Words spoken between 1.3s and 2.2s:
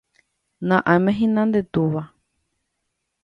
nde túva